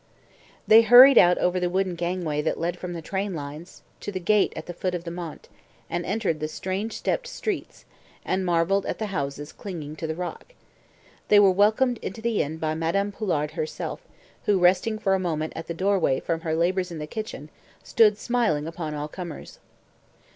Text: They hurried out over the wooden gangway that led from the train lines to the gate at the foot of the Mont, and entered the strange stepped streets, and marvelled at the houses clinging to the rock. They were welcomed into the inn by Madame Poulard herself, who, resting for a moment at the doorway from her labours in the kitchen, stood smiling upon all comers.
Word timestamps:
They 0.67 0.81
hurried 0.81 1.19
out 1.19 1.37
over 1.37 1.59
the 1.59 1.69
wooden 1.69 1.93
gangway 1.93 2.41
that 2.41 2.59
led 2.59 2.75
from 2.79 2.93
the 2.93 3.03
train 3.03 3.35
lines 3.35 3.83
to 3.99 4.11
the 4.11 4.19
gate 4.19 4.51
at 4.55 4.65
the 4.65 4.73
foot 4.73 4.95
of 4.95 5.03
the 5.03 5.11
Mont, 5.11 5.47
and 5.91 6.03
entered 6.07 6.39
the 6.39 6.47
strange 6.47 6.93
stepped 6.93 7.27
streets, 7.27 7.85
and 8.25 8.43
marvelled 8.43 8.87
at 8.87 8.97
the 8.97 9.05
houses 9.13 9.51
clinging 9.53 9.95
to 9.97 10.07
the 10.07 10.15
rock. 10.15 10.53
They 11.27 11.39
were 11.39 11.51
welcomed 11.51 11.99
into 11.99 12.19
the 12.19 12.41
inn 12.41 12.57
by 12.57 12.73
Madame 12.73 13.11
Poulard 13.11 13.51
herself, 13.51 14.01
who, 14.45 14.57
resting 14.57 14.97
for 14.97 15.13
a 15.13 15.19
moment 15.19 15.53
at 15.55 15.67
the 15.67 15.75
doorway 15.75 16.19
from 16.19 16.39
her 16.41 16.55
labours 16.55 16.89
in 16.89 16.97
the 16.97 17.05
kitchen, 17.05 17.51
stood 17.83 18.17
smiling 18.17 18.65
upon 18.65 18.95
all 18.95 19.07
comers. 19.07 19.59